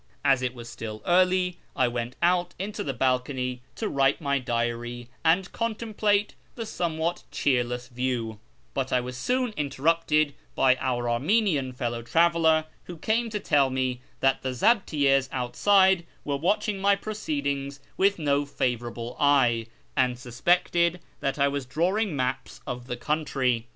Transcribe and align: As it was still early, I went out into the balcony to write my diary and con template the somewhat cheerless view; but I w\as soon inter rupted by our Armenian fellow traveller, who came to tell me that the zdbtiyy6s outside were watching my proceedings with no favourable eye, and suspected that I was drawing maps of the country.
As 0.25 0.41
it 0.41 0.55
was 0.55 0.67
still 0.67 1.03
early, 1.05 1.59
I 1.75 1.87
went 1.87 2.15
out 2.23 2.55
into 2.57 2.83
the 2.83 2.91
balcony 2.91 3.61
to 3.75 3.87
write 3.87 4.19
my 4.19 4.39
diary 4.39 5.09
and 5.23 5.51
con 5.51 5.75
template 5.75 6.29
the 6.55 6.65
somewhat 6.65 7.21
cheerless 7.29 7.87
view; 7.87 8.39
but 8.73 8.91
I 8.91 8.95
w\as 8.95 9.15
soon 9.15 9.53
inter 9.55 9.83
rupted 9.83 10.33
by 10.55 10.75
our 10.77 11.07
Armenian 11.07 11.73
fellow 11.73 12.01
traveller, 12.01 12.65
who 12.85 12.97
came 12.97 13.29
to 13.29 13.39
tell 13.39 13.69
me 13.69 14.01
that 14.21 14.41
the 14.41 14.49
zdbtiyy6s 14.53 15.29
outside 15.31 16.07
were 16.25 16.35
watching 16.37 16.79
my 16.79 16.95
proceedings 16.95 17.79
with 17.95 18.17
no 18.17 18.43
favourable 18.43 19.15
eye, 19.19 19.67
and 19.95 20.17
suspected 20.17 20.99
that 21.19 21.37
I 21.37 21.47
was 21.47 21.67
drawing 21.67 22.15
maps 22.15 22.59
of 22.65 22.87
the 22.87 22.97
country. 22.97 23.67